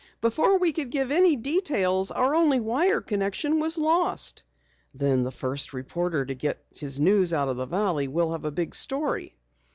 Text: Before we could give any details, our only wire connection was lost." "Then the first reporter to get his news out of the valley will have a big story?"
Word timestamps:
Before 0.19 0.57
we 0.57 0.73
could 0.73 0.89
give 0.89 1.11
any 1.11 1.35
details, 1.35 2.09
our 2.09 2.33
only 2.33 2.59
wire 2.59 3.01
connection 3.01 3.59
was 3.59 3.77
lost." 3.77 4.41
"Then 4.95 5.21
the 5.21 5.29
first 5.29 5.73
reporter 5.73 6.25
to 6.25 6.33
get 6.33 6.65
his 6.73 6.99
news 6.99 7.33
out 7.35 7.49
of 7.49 7.57
the 7.57 7.67
valley 7.67 8.07
will 8.07 8.31
have 8.31 8.43
a 8.45 8.49
big 8.51 8.73
story?" 8.73 9.35